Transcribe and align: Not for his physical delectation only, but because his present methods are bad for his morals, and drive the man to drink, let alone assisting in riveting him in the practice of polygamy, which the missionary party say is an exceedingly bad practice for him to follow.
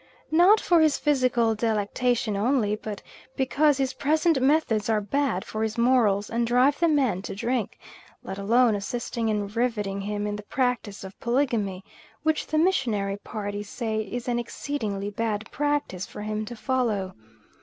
Not 0.31 0.59
for 0.59 0.81
his 0.81 0.97
physical 0.97 1.53
delectation 1.53 2.35
only, 2.35 2.75
but 2.75 3.03
because 3.35 3.77
his 3.77 3.93
present 3.93 4.41
methods 4.41 4.89
are 4.89 4.99
bad 4.99 5.45
for 5.45 5.61
his 5.61 5.77
morals, 5.77 6.27
and 6.27 6.47
drive 6.47 6.79
the 6.79 6.87
man 6.87 7.21
to 7.21 7.35
drink, 7.35 7.77
let 8.23 8.39
alone 8.39 8.73
assisting 8.73 9.29
in 9.29 9.47
riveting 9.49 10.01
him 10.01 10.25
in 10.25 10.37
the 10.37 10.41
practice 10.41 11.03
of 11.03 11.19
polygamy, 11.19 11.85
which 12.23 12.47
the 12.47 12.57
missionary 12.57 13.17
party 13.17 13.61
say 13.61 14.01
is 14.01 14.27
an 14.27 14.39
exceedingly 14.39 15.11
bad 15.11 15.47
practice 15.51 16.07
for 16.07 16.21
him 16.23 16.45
to 16.45 16.55
follow. 16.55 17.13